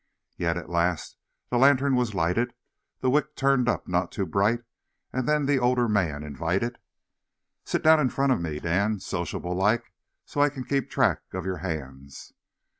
Yet 0.35 0.57
at 0.57 0.67
last 0.67 1.15
the 1.51 1.59
lantern 1.59 1.95
was 1.95 2.15
lighted, 2.15 2.55
the 3.01 3.09
wick 3.11 3.35
turned 3.35 3.69
up 3.69 3.87
not 3.87 4.11
too 4.11 4.27
high, 4.33 4.57
and 5.13 5.27
then 5.29 5.45
the 5.45 5.59
older 5.59 5.87
man 5.87 6.23
invited: 6.23 6.79
"Sit 7.65 7.83
down 7.83 7.99
in 7.99 8.09
front 8.09 8.31
of 8.31 8.41
me, 8.41 8.59
Dan, 8.59 8.99
sociable 8.99 9.53
like, 9.53 9.93
so 10.25 10.41
I 10.41 10.49
can 10.49 10.63
keep 10.63 10.89
track 10.89 11.19
of 11.33 11.45
yer 11.45 11.57
hands." 11.57 12.33